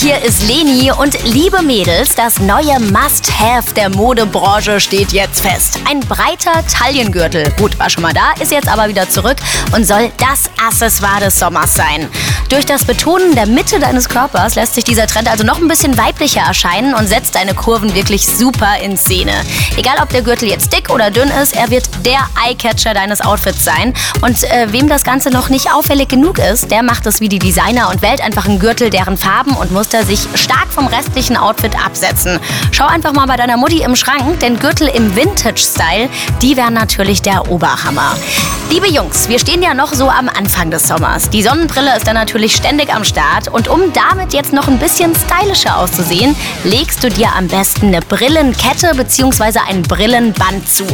[0.00, 5.78] hier ist Leni und liebe Mädels, das neue Must-Have der Modebranche steht jetzt fest.
[5.88, 7.50] Ein breiter Taillengürtel.
[7.56, 9.36] Gut, war schon mal da, ist jetzt aber wieder zurück
[9.74, 12.08] und soll das Accessoire des Sommers sein.
[12.50, 15.96] Durch das Betonen der Mitte deines Körpers lässt sich dieser Trend also noch ein bisschen
[15.96, 19.32] weiblicher erscheinen und setzt deine Kurven wirklich super in Szene.
[19.76, 23.64] Egal ob der Gürtel jetzt dick oder dünn ist, er wird der Eyecatcher deines Outfits
[23.64, 23.94] sein.
[24.20, 27.38] Und äh, wem das Ganze noch nicht auffällig genug ist, der macht es wie die
[27.38, 31.72] Designer und wählt einfach einen Gürtel, deren Farben und Muster sich stark vom restlichen Outfit
[31.84, 32.40] absetzen.
[32.72, 36.08] Schau einfach mal bei deiner Mutti im Schrank, denn Gürtel im Vintage-Style,
[36.42, 38.16] die wären natürlich der Oberhammer.
[38.70, 41.30] Liebe Jungs, wir stehen ja noch so am Anfang des Sommers.
[41.30, 45.12] Die Sonnenbrille ist dann natürlich ständig am Start und um damit jetzt noch ein bisschen
[45.14, 46.34] stylischer auszusehen,
[46.64, 49.60] legst du dir am besten eine Brillenkette bzw.
[49.68, 50.84] ein Brillenband zu.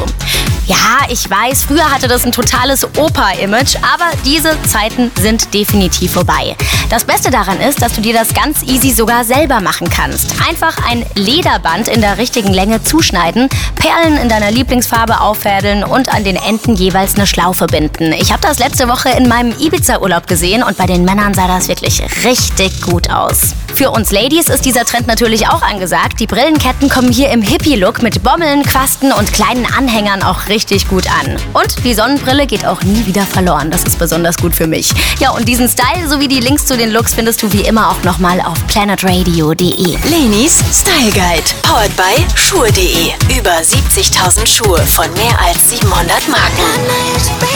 [0.67, 6.57] Ja, ich weiß, früher hatte das ein totales Opa-Image, aber diese Zeiten sind definitiv vorbei.
[6.93, 10.35] Das Beste daran ist, dass du dir das ganz easy sogar selber machen kannst.
[10.47, 16.23] Einfach ein Lederband in der richtigen Länge zuschneiden, Perlen in deiner Lieblingsfarbe auffädeln und an
[16.23, 18.13] den Enden jeweils eine Schlaufe binden.
[18.13, 21.69] Ich habe das letzte Woche in meinem Ibiza-Urlaub gesehen und bei den Männern sah das
[21.69, 23.55] wirklich richtig gut aus.
[23.75, 26.21] Für uns Ladies ist dieser Trend natürlich auch angesagt.
[26.21, 31.07] Die Brillenketten kommen hier im Hippie-Look mit Bommeln, Quasten und kleinen Anhängern auch richtig gut
[31.07, 31.37] an.
[31.55, 33.71] Und die Sonnenbrille geht auch nie wieder verloren.
[33.71, 34.91] Das ist besonders gut für mich.
[35.21, 38.03] Ja, und diesen Style sowie die Links zu den Looks findest du wie immer auch
[38.03, 39.97] nochmal auf planetradio.de.
[40.09, 43.13] Lenis Style Guide, powered by Schuhe.de.
[43.39, 47.52] Über 70.000 Schuhe von mehr als 700 Marken.